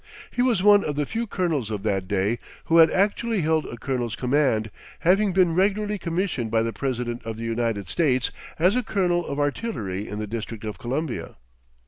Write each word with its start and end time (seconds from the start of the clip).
He 0.31 0.41
was 0.41 0.63
one 0.63 0.83
of 0.83 0.95
the 0.95 1.05
few 1.05 1.27
colonels 1.27 1.69
of 1.69 1.83
that 1.83 2.07
day 2.07 2.39
who 2.65 2.77
had 2.77 2.89
actually 2.89 3.41
held 3.41 3.67
a 3.67 3.77
colonel's 3.77 4.15
command, 4.15 4.71
having 5.01 5.31
been 5.31 5.53
regularly 5.53 5.99
commissioned 5.99 6.49
by 6.49 6.63
the 6.63 6.73
President 6.73 7.21
of 7.23 7.37
the 7.37 7.43
United 7.43 7.87
States 7.87 8.31
as 8.57 8.75
a 8.75 8.81
colonel 8.81 9.23
of 9.23 9.39
artillery 9.39 10.07
in 10.07 10.17
the 10.17 10.25
District 10.25 10.63
of 10.65 10.79
Columbia. 10.79 11.35